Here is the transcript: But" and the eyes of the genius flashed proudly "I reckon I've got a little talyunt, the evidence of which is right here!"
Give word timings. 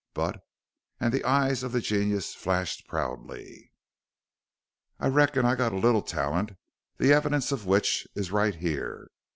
But" 0.15 0.43
and 0.99 1.13
the 1.13 1.23
eyes 1.23 1.61
of 1.61 1.73
the 1.73 1.79
genius 1.79 2.33
flashed 2.33 2.87
proudly 2.87 3.71
"I 4.99 5.05
reckon 5.09 5.45
I've 5.45 5.59
got 5.59 5.73
a 5.73 5.77
little 5.77 6.01
talyunt, 6.01 6.57
the 6.97 7.13
evidence 7.13 7.51
of 7.51 7.67
which 7.67 8.07
is 8.15 8.31
right 8.31 8.55
here!" 8.55 9.11